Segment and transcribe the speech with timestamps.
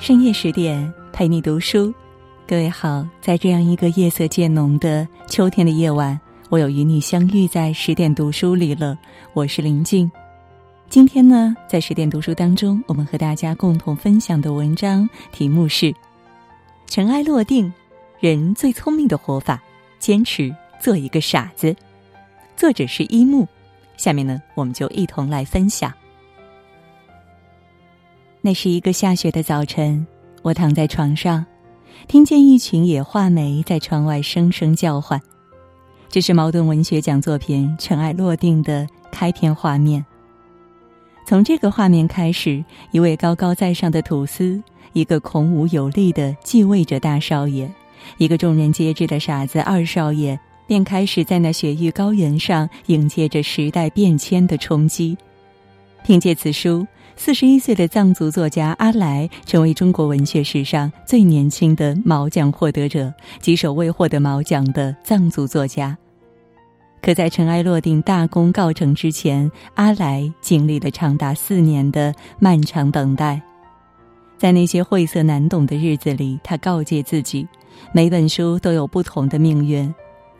[0.00, 1.92] 深夜十点，陪你读书。
[2.46, 6.18] 各位好，在这样一个夜色渐浓的秋天的夜晚，
[6.50, 8.96] 我又与你相遇在十点读书里了。
[9.32, 10.08] 我是林静。
[10.88, 15.86] 今天呢，在十点读书当中，我们和大家共同分享的文章题目是
[16.86, 17.70] 《尘埃落定：
[18.20, 19.60] 人最聪明的活法，
[19.98, 21.72] 坚持做一个傻子》。
[22.56, 23.46] 作者是一木。
[23.96, 25.92] 下面呢，我们就一同来分享。
[28.48, 30.06] 那是一个下雪的早晨，
[30.40, 31.44] 我躺在床上，
[32.06, 35.20] 听见一群野画眉在窗外声声叫唤。
[36.08, 40.02] 这是茅盾文学奖作品《尘埃落定》的开篇画面。
[41.26, 44.62] 从这个画面开始，一位高高在上的土司，
[44.94, 47.70] 一个孔武有力的继位者大少爷，
[48.16, 55.18] 一个众人皆知的傻子二少爷，便开始在那雪域高原上迎接着时代变迁的冲击。
[56.02, 56.86] 凭借此书。
[57.18, 65.98] 四十一岁的藏族作家阿来成为中国文学史上最年轻的毛奖获得者及首位获得毛奖的藏族作家。
[67.02, 73.42] 可在尘埃落定、大功告成之前，阿来经历了长达四年的漫长等待。
[74.38, 77.46] 在那些晦涩难懂的日子里，他告诫自己：
[77.92, 79.92] 每本书都有不同的命运，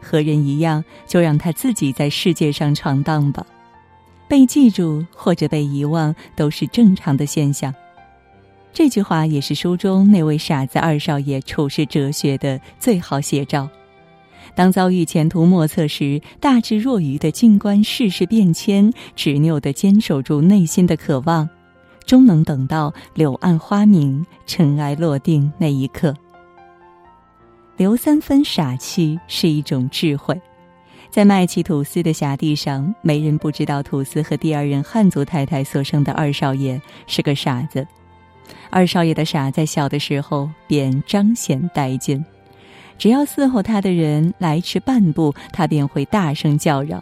[0.00, 3.44] 和人一样，就让他自己在世界上闯荡吧。
[4.30, 7.74] 被记住或者被遗忘都是正常的现象。
[8.72, 13.68] 这句话也是书中那位傻子二少爷处世哲学的最好写照。
[14.54, 21.48] 当遭遇前途莫测时，大智若愚的静观世事变迁，执拗的坚守住内心的渴望，
[22.06, 26.14] 终能等到柳暗花明、尘埃落定那一刻。
[27.76, 30.40] 留三分傻气是一种智慧。
[31.10, 37.86] 在卖起吐司的辖地上，没人不知道吐司和第二任汉族太太所生的二少爷是个傻子。
[38.70, 42.24] 二少爷的傻在小的时候便彰显殆尽，
[42.96, 47.00] 只要伺候他的人来迟半步，他便会大声叫嚷；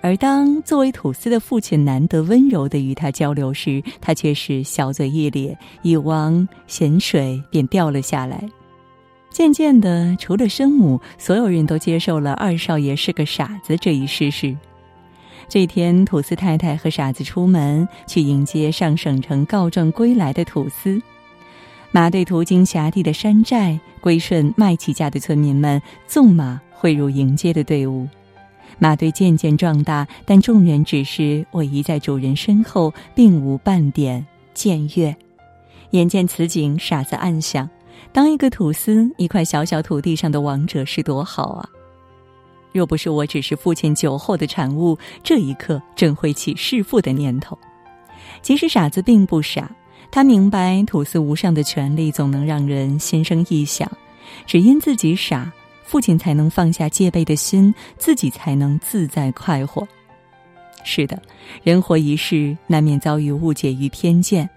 [0.00, 8.42] 而当作为吐司的父亲难得温柔的与他交流时，他却是小嘴一咧，一汪咸水便掉了下来。
[9.32, 14.56] 渐渐的，除了生母，所有人都接受了二少爷是个傻子这一事实。
[15.48, 21.00] 这天，土司太太和傻子出门去迎接上省城告状归来的土司。
[21.90, 28.06] 马队途经辖地的山寨，归顺麦起家的村民们纵马汇入迎接的队伍。
[28.78, 35.14] 马队渐渐壮大，但众人只是逶迤在主人身后，并无半点僭越。
[35.90, 37.68] 眼见此景，傻子暗想。
[38.12, 41.68] 当一个土司，一块小小土地上的王者是多好啊！
[42.72, 47.56] 若不是我只是父亲酒后的产物，这一刻正会起弑父的念头。
[48.40, 49.70] 其实傻子并不傻，
[50.10, 53.90] 他明白土司无上的权力总能让人心生异想，
[54.46, 55.52] 只因自己傻，
[55.84, 59.86] 父亲才能放下戒备的心，自己才能自在快活。
[60.84, 61.20] 是的，
[61.62, 64.48] 人活一世，难免遭遇误解与偏见。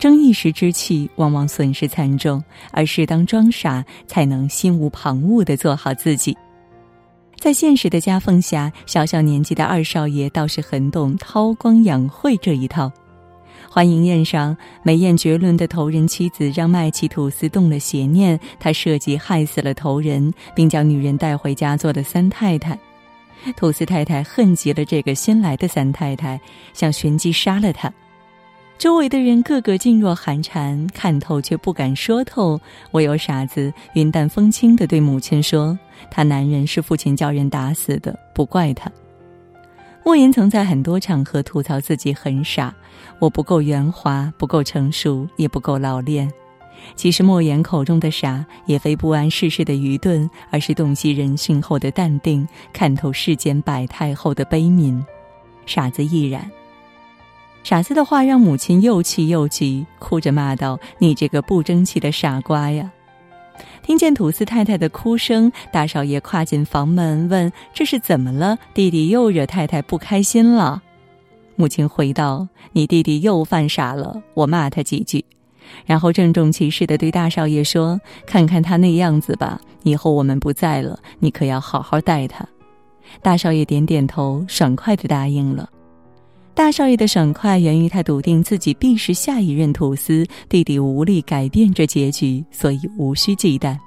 [0.00, 6.34] 争一时之气，往往损失惨重，而适当装傻，才能心无旁骛的做好自己。
[7.38, 12.90] 在现实的夹缝下，小小年纪的二少爷倒是很懂韬光养晦这一套。
[13.68, 22.78] 欢迎宴上，美艳绝伦的头人妻子让麦琪吐司动了邪念，他设计害死了头人，并将女人带回家做了三太太。
[23.54, 26.40] 吐司太太恨极了这个新来的三太太，
[26.72, 27.92] 想寻机杀了她。
[28.80, 32.58] 周围的人个个噤若寒蝉，看透却不敢说透。
[32.92, 35.78] 唯有傻子云淡风轻地对母亲说
[36.10, 38.90] ：“他男人是父亲叫人打死的，不怪他。”
[40.02, 42.74] 莫言曾在很多场合吐槽自己很傻，
[43.18, 46.26] 我不够圆滑，不够成熟，也不够老练。
[46.96, 54.98] 其实莫言口中的傻，也非不谙世事的愚钝，而是洞悉人性后的淡定，看透世间百态后的悲悯。
[55.66, 56.50] 傻子亦然。
[57.62, 62.90] 傻子的话让母亲又气又急，哭着骂道：“你这个不争气的傻瓜呀！”
[63.82, 68.58] 听见土司太太的哭声，大少爷跨进房门问：“这是怎么了？
[68.72, 70.82] 弟弟又惹太太不开心了？”
[71.56, 75.24] 母亲回道：“你弟弟又犯傻了，我骂他几句。”
[75.84, 82.46] 然后郑重其事的对大少爷说：“看看他那样子吧，以后我们不在了，你可要好好待他。”
[83.22, 85.68] 大少爷点点头，爽快的答应了。
[86.52, 93.78] 大少爷的爽快源于他笃定自己必是下一任土司，弟弟无力改变这结局，所以无需忌惮。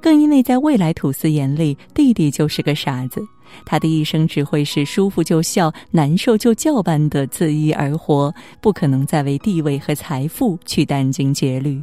[0.00, 3.20] 更因为在未来土司眼里，弟弟就是个傻子，
[3.64, 11.82] 他的一生只会是舒服就笑，难受就叫般的恣意而活，不可能再为地位和财富去殚精竭虑。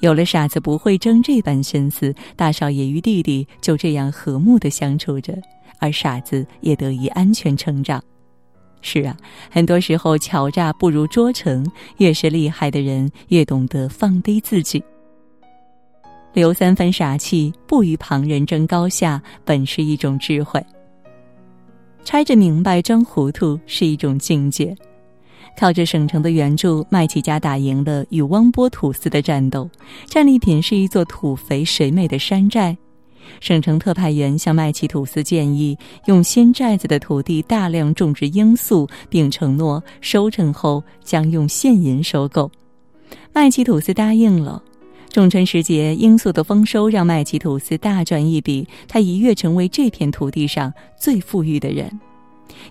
[0.00, 5.32] 有了傻子不会争这般心思，大少爷与弟弟就这样和睦的相处着，
[5.78, 8.02] 而傻子也得以安全成长。
[8.82, 9.16] 是啊，
[9.50, 14.82] 很多时候巧诈不如拙诚，越是厉害的人，越懂得放低自己。
[16.32, 20.64] 留三分傻气，不与旁人争高下，本是一种智慧。
[22.04, 24.74] 揣着明白装糊涂是一种境界。
[25.58, 29.68] 靠着省城的援助，麦琪家打赢了与汪波土司的战斗。
[30.06, 32.76] 战利品是一座土肥水美的山寨。
[33.38, 42.50] 省城特派员向麦琪土司建议，用新寨子的土地大量种植罂粟，并承诺收成后将用现银收购。
[43.32, 44.62] 麦琪土司答应了。
[45.10, 51.90] 仲春时节，罂粟的丰收让麦琪土司大赚一笔，他一跃成为这片土地上最富裕的人。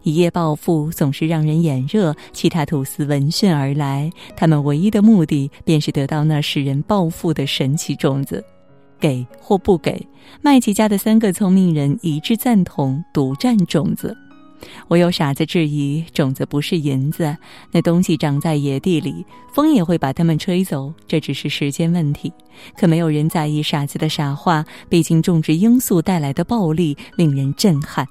[0.03, 8.41] 一夜暴富总是让人眼热，其他土司闻讯而来，他们唯一的目的便是得到那使人暴富的神奇种子。
[9.00, 10.07] 给或不给，
[10.42, 14.16] 麦琪家的三个聪明人一致赞同独占种子。
[14.90, 17.36] 唯有傻子质疑种子不是银子，
[17.72, 22.31] 那东西长在野地里，风也会把它们吹走，这只是时间问题。
[22.78, 28.06] 可没有人在意傻子的傻话，毕竟种植罂粟带来的暴利令人震撼。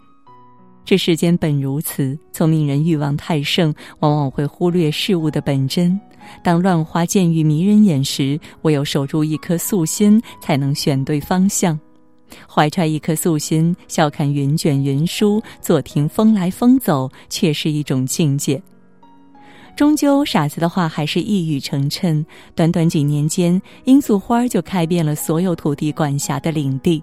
[0.87, 6.01] 这世间本如此，聪明人欲望太盛，往往会忽略事物的本真。
[6.43, 11.79] 当乱花渐欲迷人眼时，唯有守住一颗素心，才能选对方向。
[12.47, 18.63] 怀揣一颗素心，笑看云卷云舒，坐听风来风走，却是一种境界。
[19.75, 22.25] 终究，傻子的话还是一语成谶。
[22.55, 27.03] 短短几年间，罂粟花就开遍了所有土地管辖的领地。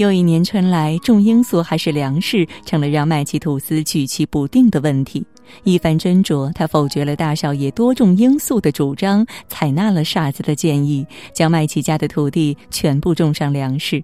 [0.00, 5.22] 又一年春来，种罂粟还是粮食，成了让麦琪土司举棋不定的问题。
[5.62, 14.02] 一番斟酌，他否决了大少爷多种罂粟的主张，采纳了傻子的建议，将麦琪家的土地全部种上粮食。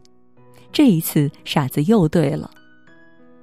[0.71, 2.51] 这一次，傻子又对了。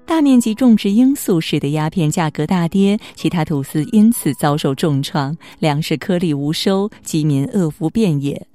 [0.06, 8.46] 大面积种植罂粟，使得鸦片价格大跌，其他土司因此遭受重创，粮食颗粒无收，饥民饿不遍野。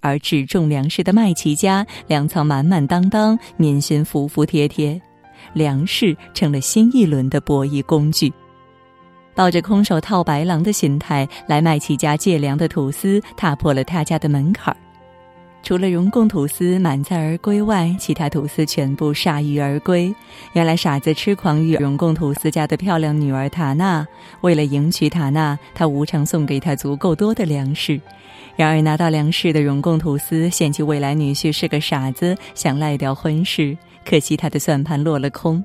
[0.00, 5.00] 而只种粮食的麦琪家，粮仓满满当当，民心服服帖帖，
[5.52, 8.32] 粮食成了新一轮的博弈工具。
[9.34, 14.76] 抱着空手套白狼的心态来麦琪家借粮的土司，踏破了他家的门槛儿。
[15.62, 20.12] 除了荣贡土司满载而归外，其他土司全部铩羽而归。
[20.52, 24.06] 原来傻子痴狂于荣贡土司家的漂亮女儿塔娜，
[24.40, 28.00] 为了迎娶塔娜，他无偿送给她足够多的粮食。
[28.56, 33.76] 然而拿到粮食的荣贡土司嫌弃未来女婿是个傻子，想赖掉婚事。
[34.04, 35.62] 可惜他的算盘落了空，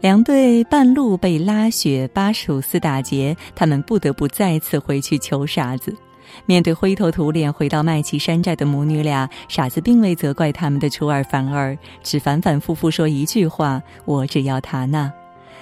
[0.00, 5.94] 粮队半路被拉雪巴蜀司打劫，他们不得不再次回去求傻子。
[6.46, 15.12] 面对灰头土脸回到麦琪山寨的母女俩，傻子并未责怪他们的出尔反尔，只反反复复说一句话：“我只要塔娜。”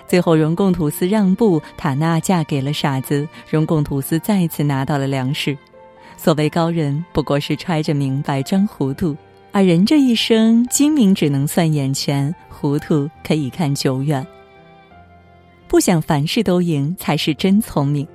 [0.06, 5.56] 最后，荣贡土司让步，塔娜嫁给了傻子，荣贡土司再次拿到了粮食。
[6.16, 9.16] 所谓高人，不过是揣着明白装糊涂，
[9.50, 14.24] 而人这一生，精明只能算眼前，糊涂可以看久远。
[15.66, 18.06] 不想凡事都赢，才是真聪明。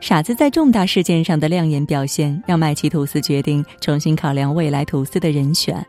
[0.00, 5.84] 傻子在重大事件上的亮眼表现，让麦琪吐司决定重新考量未来吐司的人选。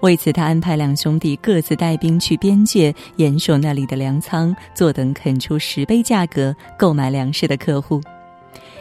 [0.00, 8.00] 为此，他安排两兄弟各自带兵去边界，严守那里的粮仓，坐等肯出十倍价格购买粮食的客户。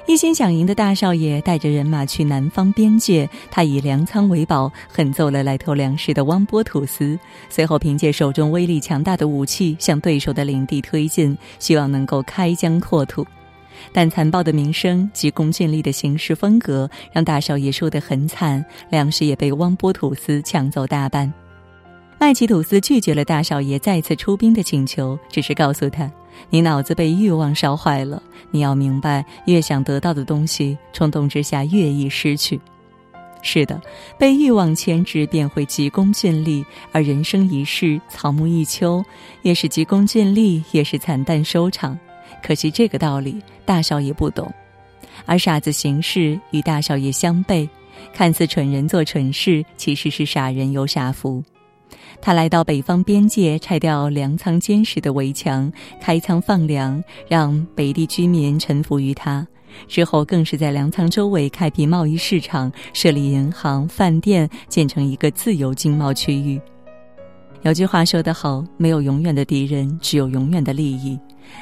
[0.07, 7.17] 一心想赢的大少爷带着人马去南方边界，他以粮仓为宝，狠揍了来偷粮食的汪波吐司。
[7.49, 13.25] 随后，凭借手中威力强大的武器向对手的领地推进，希望能够开疆扩土。
[13.91, 21.31] 但残暴的名声、急功近利的行事风格，让大少爷输得很惨，粮食也被汪波土司抢走大半。
[22.17, 26.09] 麦奇土司拒绝了大少爷再次出兵的请求，只是告诉他
[26.49, 32.59] ：“你脑子被欲望烧坏了，你要明白，越想得到的东西，冲动之下越易失去。
[33.41, 33.79] 是的，
[34.17, 39.03] 被欲望牵制，便会急功近利，而人生一世，草木一秋，
[39.43, 41.99] 越是急功近利，越是惨淡收场。
[42.45, 44.53] 可惜这个道理，大少爷不懂，
[45.25, 47.67] 而傻子行事与大少爷相悖，
[48.13, 51.43] 看似蠢人做蠢事，其实是傻人有傻福。”
[52.21, 59.45] 他来到北方边界，拆掉粮仓坚实的围墙，开仓放粮，让北地居民臣服于他。
[59.87, 66.61] 之后，更是在粮仓周围开辟贸易市场，设立银行、饭店，建成一个自由经贸区域。
[67.63, 71.19] 有句话说得好：“没有永远的敌人，只有永远的利益。”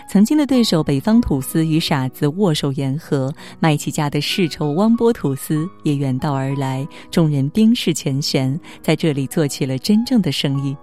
[0.09, 10.75] 曾经的对手北方土司与傻子握手言和，麦琪家的世仇汪波土司也远道而来，众人冰释前嫌，在这里做起了真正的生意。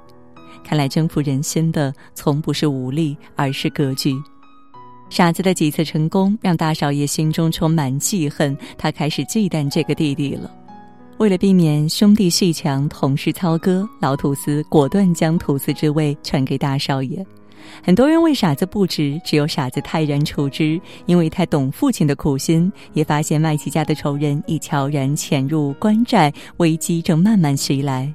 [0.64, 4.14] 看来征服人心的从不是武力，而是格局。
[5.08, 10.50] 傻子的几次成功让大少爷心中充满记恨，他开始忌惮这个弟弟了。
[11.18, 17.26] 为了避免兄弟戏强、同事操戈，老土司果断将土司之位传给大少爷。
[17.82, 28.12] 很多人为傻子不值，只有傻子泰然处之，因为他懂父亲的苦心，也发现麦琪家的仇人已悄然潜入关寨，危机正慢慢袭来。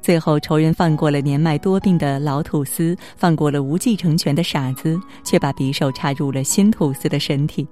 [0.00, 7.66] 最后，仇人放过了年迈多病的老土司，放过了无继承权的傻子，却把匕首插入了新土司的身体。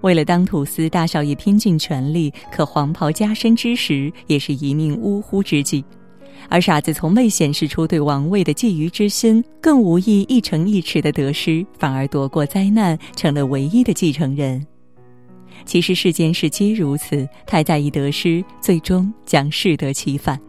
[0.00, 5.84] 为了当土司，大少爷拼尽全力，可黄袍加身之时，也是一命呜呼之际。
[6.48, 14.64] 而傻子从未显示出对王位的觊觎之心，更无意一城一池的得失，反而躲过灾难，成了唯一的继承人。
[15.66, 20.40] 其实世间事皆如此，太在意得失，最终将适得其反。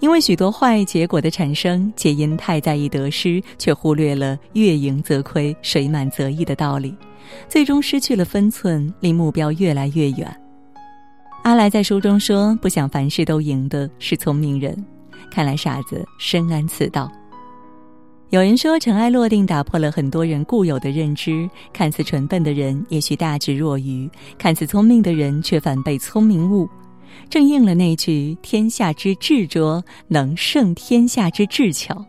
[0.00, 6.94] 因为许多坏结果的产生，皆因太在意得失，却忽略了“月盈则亏，水满则溢”的道理，
[7.48, 10.34] 最终失去了分寸，离目标越来越远。
[11.42, 14.76] 阿来在书中说：“不想凡事都赢的是聪明人。”
[15.30, 17.10] 看来傻子深谙此道。
[18.30, 24.08] 有人说，尘埃落定打破了很多人固有的认知，看似蠢笨的人，也许大智若愚；
[24.38, 26.68] 看似聪明的人，却反被聪明误。
[27.28, 32.04] 正应了那句“天下之智拙，能胜天下之智巧”。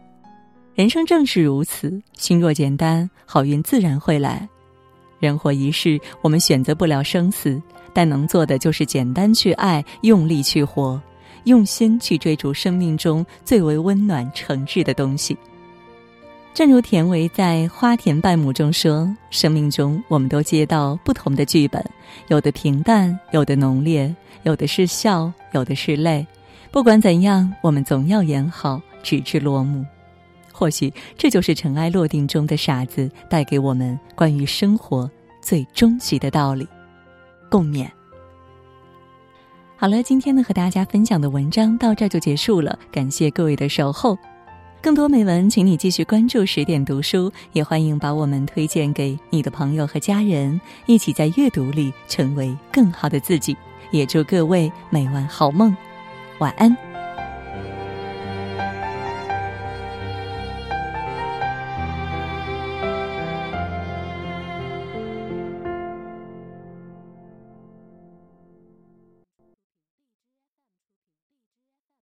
[0.75, 4.47] 人生正是如此，心若简单，好运自然会来。
[5.19, 7.59] 人活一世，我们选择不了生死，
[7.93, 11.01] 但能做的就是简单去爱，用力去活，
[11.45, 15.35] 用心去追逐生命中最为温暖、诚挚的东西。
[16.53, 21.81] 正如田维在《花田半亩》中说：“生命中，我们都接到不同的剧本，
[22.27, 26.27] 有的平淡，有的浓烈，有的是笑，有的是泪。
[26.69, 29.85] 不管怎样，我们总要演好，直至落幕。
[30.51, 35.09] 或许这就是尘埃落定中的傻子带给我们关于生活
[35.41, 36.67] 最终极的道理。
[37.49, 37.89] 共勉。
[39.81, 44.15] 好了，今天呢，和大家分享的文章到这就结束了，感谢各位的守候。
[44.79, 53.57] 更多美文，请你继续关注十点读书，也欢迎把我们推荐给你的朋友和家人，一起在阅读里成为更好的自己。
[53.89, 55.75] 也祝各位每晚好梦，
[56.37, 56.90] 晚安。